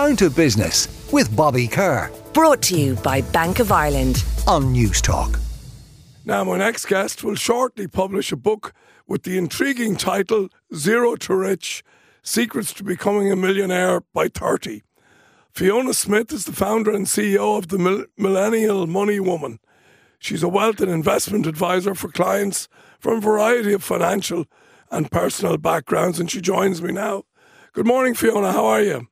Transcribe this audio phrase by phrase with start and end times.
[0.00, 2.10] Down to Business with Bobby Kerr.
[2.32, 5.38] Brought to you by Bank of Ireland on Newstalk.
[6.24, 8.72] Now, my next guest will shortly publish a book
[9.06, 11.84] with the intriguing title Zero to Rich
[12.22, 14.84] Secrets to Becoming a Millionaire by 30.
[15.52, 19.58] Fiona Smith is the founder and CEO of the Millennial Money Woman.
[20.18, 24.46] She's a wealth and investment advisor for clients from a variety of financial
[24.90, 27.24] and personal backgrounds, and she joins me now.
[27.74, 28.52] Good morning, Fiona.
[28.52, 29.09] How are you?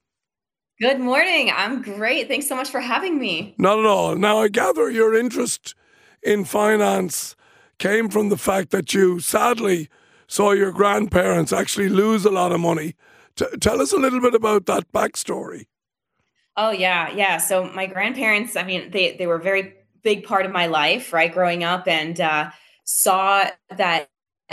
[0.81, 1.51] Good morning.
[1.53, 2.29] I'm great.
[2.29, 3.55] Thanks so much for having me.
[3.59, 4.15] Not at all.
[4.15, 5.75] Now, I gather your interest
[6.23, 7.35] in finance
[7.79, 9.89] came from the fact that you sadly
[10.29, 12.95] saw your grandparents actually lose a lot of money.
[13.35, 15.67] T- tell us a little bit about that backstory.
[16.57, 17.39] Oh yeah, yeah.
[17.39, 19.75] So my grandparents, I mean, they they were a very
[20.05, 22.51] big part of my life, right, growing up, and uh,
[22.85, 24.11] saw that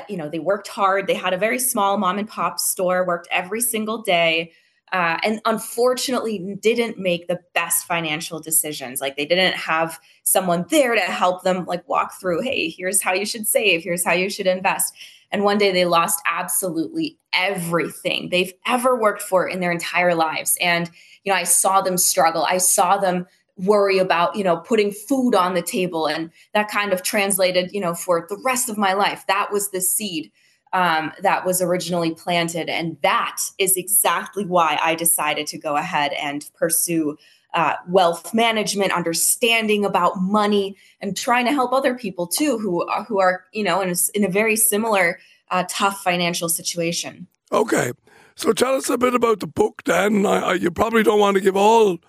[0.10, 1.06] you know they worked hard.
[1.06, 4.54] They had a very small mom and pop store, worked every single day
[4.92, 9.02] uh, and unfortunately didn't make the best financial decisions.
[9.02, 13.14] Like they didn't have someone there to help them like walk through hey here's how
[13.14, 13.84] you should save.
[13.84, 14.94] Here's how you should invest.
[15.32, 20.58] And one day they lost absolutely everything they've ever worked for in their entire lives.
[20.62, 20.90] And
[21.24, 22.46] you know i saw them struggle.
[22.48, 23.26] I saw them
[23.58, 27.80] worry about you know putting food on the table and that kind of translated you
[27.80, 29.26] know for the rest of my life.
[29.28, 30.32] That was the seed
[30.76, 32.70] um, that was originally planted.
[32.70, 37.18] And that is exactly why I decided to go ahead and pursue
[37.54, 43.00] uh, wealth management, understanding about money, and trying to help other people too who are,
[43.00, 45.18] uh, who are you know in a, in a very similar
[45.52, 47.26] uh, tough financial situation.
[47.54, 47.94] Okay,
[48.36, 49.84] so tell us a bit about the book.
[49.86, 52.00] Then I, I, you probably don't want to give all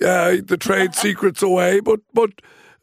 [0.00, 2.30] uh, the trade secrets away, but but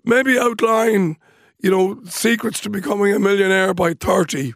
[0.04, 1.16] maybe outline
[1.62, 4.54] you know secrets to becoming a millionaire by thirty.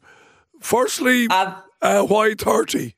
[0.63, 2.95] Firstly, uh, uh, why 30?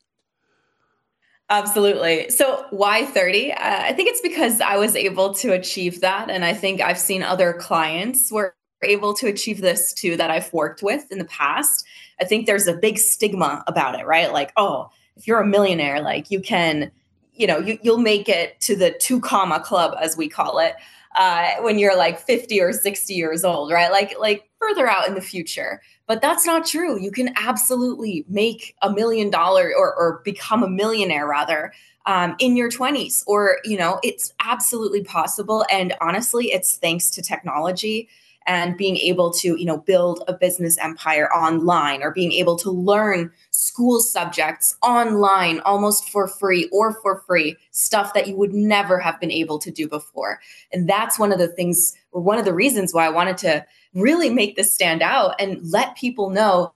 [1.49, 2.29] Absolutely.
[2.29, 3.53] So, why 30?
[3.53, 6.29] Uh, I think it's because I was able to achieve that.
[6.29, 10.53] And I think I've seen other clients were able to achieve this too that I've
[10.53, 11.85] worked with in the past.
[12.21, 14.31] I think there's a big stigma about it, right?
[14.31, 16.91] Like, oh, if you're a millionaire, like you can,
[17.33, 20.75] you know, you, you'll make it to the two comma club, as we call it,
[21.15, 23.91] uh, when you're like 50 or 60 years old, right?
[23.91, 25.81] Like, like further out in the future.
[26.07, 26.99] But that's not true.
[26.99, 31.73] You can absolutely make a million dollar or, or become a millionaire rather
[32.05, 37.21] um, in your 20s or you know it's absolutely possible and honestly it's thanks to
[37.21, 38.07] technology
[38.47, 42.71] and being able to you know build a business empire online or being able to
[42.71, 48.99] learn school subjects online almost for free or for free stuff that you would never
[48.99, 50.39] have been able to do before.
[50.71, 53.65] And that's one of the things or one of the reasons why i wanted to
[53.93, 56.73] really make this stand out and let people know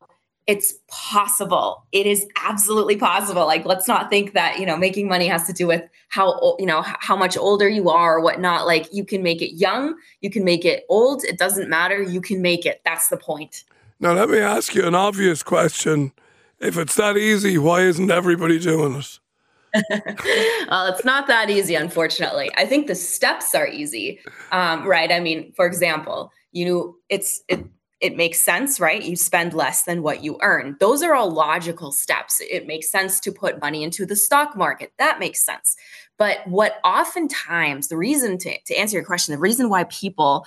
[0.49, 1.85] it's possible.
[1.91, 3.45] It is absolutely possible.
[3.45, 6.65] Like, let's not think that, you know, making money has to do with how, you
[6.65, 8.65] know, how much older you are or whatnot.
[8.65, 11.23] Like, you can make it young, you can make it old.
[11.23, 12.01] It doesn't matter.
[12.01, 12.81] You can make it.
[12.83, 13.63] That's the point.
[13.99, 16.13] Now, let me ask you an obvious question.
[16.59, 19.19] If it's that easy, why isn't everybody doing it?
[20.71, 22.49] well, it's not that easy, unfortunately.
[22.57, 24.19] I think the steps are easy,
[24.51, 25.11] um, right?
[25.11, 27.63] I mean, for example, you know, it's it
[28.01, 29.03] it makes sense, right?
[29.03, 30.77] You spend less than what you earn.
[30.79, 32.41] Those are all logical steps.
[32.41, 34.93] It makes sense to put money into the stock market.
[34.97, 35.75] That makes sense.
[36.17, 40.45] But what oftentimes, the reason to, to answer your question, the reason why people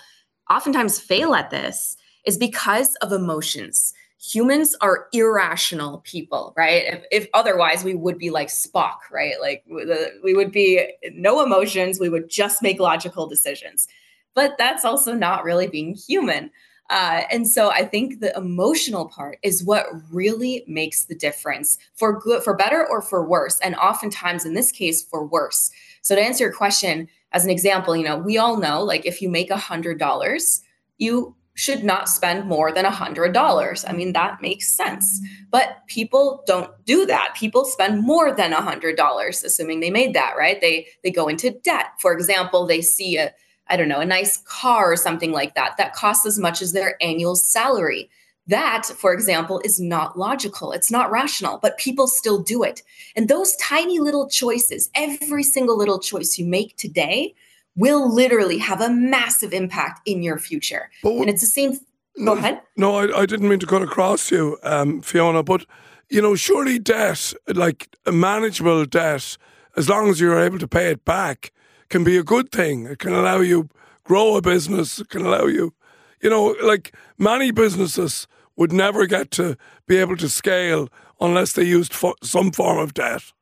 [0.50, 3.92] oftentimes fail at this is because of emotions.
[4.20, 6.84] Humans are irrational people, right?
[6.86, 9.34] If, if otherwise, we would be like Spock, right?
[9.40, 13.88] Like we would be no emotions, we would just make logical decisions
[14.34, 16.50] but that's also not really being human.
[16.90, 22.18] Uh, and so I think the emotional part is what really makes the difference for
[22.20, 23.58] good, for better or for worse.
[23.60, 25.70] And oftentimes in this case, for worse.
[26.02, 29.22] So to answer your question, as an example, you know, we all know like if
[29.22, 30.62] you make a hundred dollars,
[30.98, 33.84] you should not spend more than a hundred dollars.
[33.86, 35.20] I mean, that makes sense.
[35.50, 37.34] But people don't do that.
[37.36, 40.60] People spend more than a hundred dollars, assuming they made that, right?
[40.60, 41.86] They they go into debt.
[41.98, 43.32] For example, they see a
[43.72, 46.72] I don't know, a nice car or something like that, that costs as much as
[46.72, 48.10] their annual salary.
[48.46, 50.72] That, for example, is not logical.
[50.72, 52.82] It's not rational, but people still do it.
[53.16, 57.34] And those tiny little choices, every single little choice you make today,
[57.74, 60.90] will literally have a massive impact in your future.
[61.02, 61.78] But, and it's the same.
[62.16, 62.60] No, go ahead.
[62.76, 65.64] No, I, I, didn't mean to cut across you, um, Fiona, but
[66.10, 69.38] you know, surely debt, like a manageable debt,
[69.78, 71.52] as long as you're able to pay it back,
[71.92, 72.86] can be a good thing.
[72.86, 73.68] It can allow you
[74.02, 74.98] grow a business.
[74.98, 75.74] It can allow you,
[76.22, 79.56] you know, like many businesses would never get to
[79.86, 80.88] be able to scale
[81.20, 83.32] unless they used fo- some form of debt.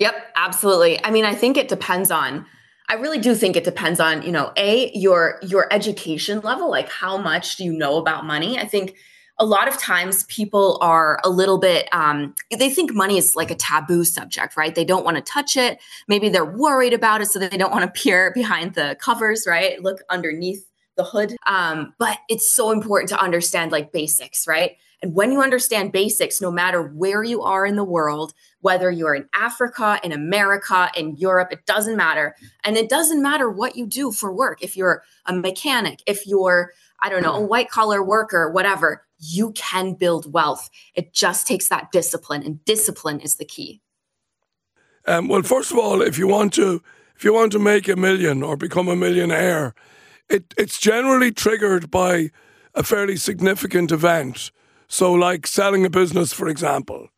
[0.00, 1.02] Yep, absolutely.
[1.04, 2.44] I mean, I think it depends on
[2.86, 6.90] I really do think it depends on, you know, a your your education level, like
[6.90, 8.58] how much do you know about money?
[8.58, 8.96] I think
[9.38, 13.50] a lot of times people are a little bit um, they think money is like
[13.50, 14.74] a taboo subject right?
[14.74, 15.80] They don't want to touch it.
[16.08, 19.82] Maybe they're worried about it so they don't want to peer behind the covers right?
[19.82, 21.34] Look underneath the hood.
[21.46, 26.40] Um, but it's so important to understand like basics right and when you understand basics
[26.40, 31.14] no matter where you are in the world whether you're in africa in america in
[31.16, 32.34] europe it doesn't matter
[32.64, 36.72] and it doesn't matter what you do for work if you're a mechanic if you're
[37.04, 40.70] I don't know, a white collar worker, whatever, you can build wealth.
[40.94, 43.82] It just takes that discipline, and discipline is the key.
[45.06, 46.82] Um, well, first of all, if you want to
[47.14, 49.74] if you want to make a million or become a millionaire,
[50.30, 52.30] it, it's generally triggered by
[52.74, 54.50] a fairly significant event.
[54.88, 57.08] So, like selling a business, for example,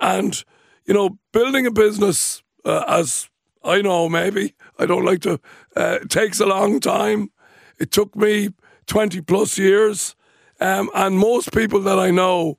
[0.00, 0.42] and
[0.86, 3.28] you know, building a business, uh, as
[3.64, 5.40] I know, maybe I don't like to.
[5.76, 7.30] Uh, takes a long time.
[7.78, 8.50] It took me
[8.86, 10.14] twenty plus years.
[10.60, 12.58] Um, and most people that I know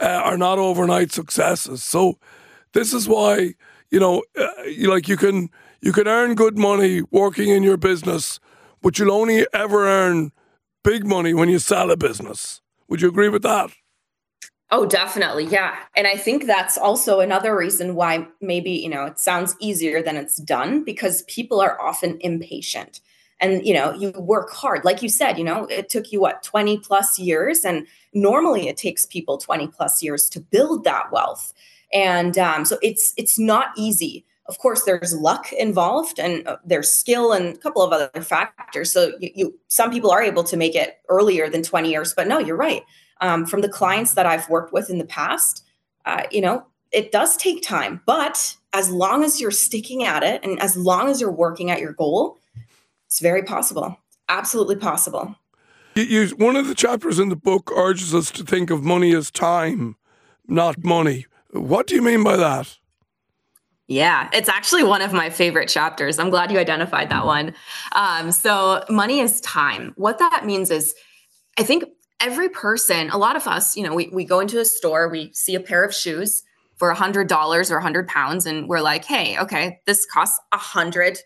[0.00, 1.82] uh, are not overnight successes.
[1.82, 2.18] So
[2.72, 3.54] this is why
[3.90, 4.48] you know, uh,
[4.88, 8.38] like you can you can earn good money working in your business,
[8.82, 10.32] but you'll only ever earn
[10.84, 12.60] big money when you sell a business.
[12.88, 13.70] Would you agree with that?
[14.72, 15.46] Oh, definitely.
[15.46, 15.76] Yeah.
[15.96, 20.16] And I think that's also another reason why maybe, you know, it sounds easier than
[20.16, 23.00] it's done because people are often impatient
[23.40, 26.42] and you know you work hard like you said you know it took you what
[26.42, 31.52] 20 plus years and normally it takes people 20 plus years to build that wealth
[31.92, 36.92] and um, so it's it's not easy of course there's luck involved and uh, there's
[36.92, 40.56] skill and a couple of other factors so you, you, some people are able to
[40.56, 42.82] make it earlier than 20 years but no you're right
[43.20, 45.64] um, from the clients that i've worked with in the past
[46.04, 50.44] uh, you know it does take time but as long as you're sticking at it
[50.44, 52.36] and as long as you're working at your goal
[53.10, 53.98] it's very possible.
[54.28, 55.34] Absolutely possible.
[55.96, 59.32] You, one of the chapters in the book urges us to think of money as
[59.32, 59.96] time,
[60.46, 61.26] not money.
[61.50, 62.78] What do you mean by that?
[63.90, 66.20] Yeah, it's actually one of my favorite chapters.
[66.20, 67.54] I'm glad you identified that one.
[67.96, 69.94] Um, so, money is time.
[69.96, 70.94] What that means is,
[71.58, 71.82] I think
[72.20, 75.32] every person, a lot of us, you know, we, we go into a store, we
[75.34, 76.44] see a pair of shoes
[76.76, 80.56] for a $100 or a 100 pounds, and we're like, hey, okay, this costs a
[80.56, 81.18] $100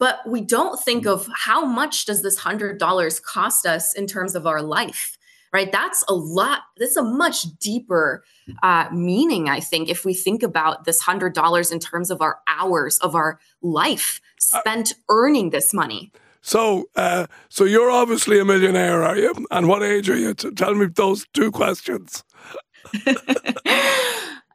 [0.00, 4.48] but we don't think of how much does this $100 cost us in terms of
[4.48, 5.16] our life
[5.52, 5.70] right?
[5.70, 8.24] That's a lot that's a much deeper
[8.62, 12.98] uh, meaning i think if we think about this $100 in terms of our hours
[12.98, 16.12] of our life spent uh, earning this money.
[16.40, 19.32] So uh, so you're obviously a millionaire are you?
[19.50, 20.34] And what age are you?
[20.34, 22.24] Tell me those two questions.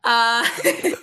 [0.04, 0.48] Uh,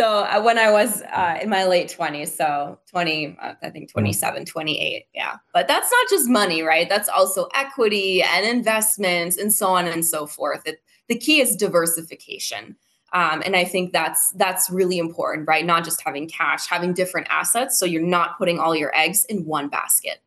[0.00, 3.90] so uh, when I was uh, in my late 20s, so 20, uh, I think
[3.90, 5.04] 27, 28.
[5.14, 5.36] Yeah.
[5.52, 6.88] But that's not just money, right?
[6.88, 10.62] That's also equity and investments and so on and so forth.
[10.64, 12.76] It, the key is diversification.
[13.12, 15.66] Um, and I think that's that's really important, right?
[15.66, 19.44] Not just having cash, having different assets, so you're not putting all your eggs in
[19.44, 20.22] one basket.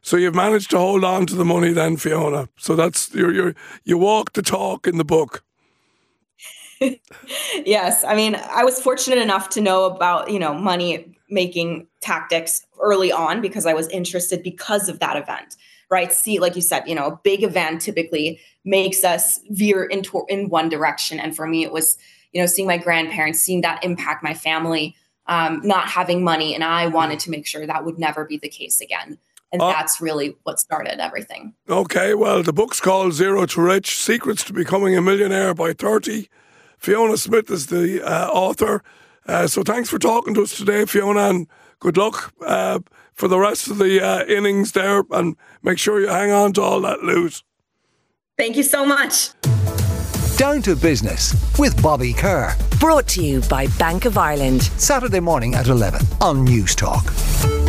[0.00, 2.48] So you've managed to hold on to the money, then, Fiona.
[2.56, 3.54] So that's you you
[3.84, 5.42] you walk the talk in the book.
[7.66, 8.04] yes.
[8.04, 13.12] I mean, I was fortunate enough to know about, you know, money making tactics early
[13.12, 15.56] on because I was interested because of that event.
[15.90, 16.12] Right.
[16.12, 20.48] See, like you said, you know, a big event typically makes us veer into in
[20.48, 21.18] one direction.
[21.18, 21.98] And for me, it was,
[22.32, 24.94] you know, seeing my grandparents, seeing that impact my family,
[25.26, 26.54] um, not having money.
[26.54, 29.18] And I wanted to make sure that would never be the case again.
[29.52, 31.54] And uh, that's really what started everything.
[31.68, 32.14] Okay.
[32.14, 36.28] Well, the book's called Zero to Rich Secrets to Becoming a Millionaire by 30.
[36.80, 38.82] Fiona Smith is the uh, author.
[39.26, 41.46] Uh, so thanks for talking to us today, Fiona, and
[41.78, 42.80] good luck uh,
[43.12, 45.04] for the rest of the uh, innings there.
[45.10, 47.42] And make sure you hang on to all that loot.
[48.38, 49.30] Thank you so much.
[50.38, 52.56] Down to Business with Bobby Kerr.
[52.80, 54.62] Brought to you by Bank of Ireland.
[54.62, 57.59] Saturday morning at 11 on Newstalk.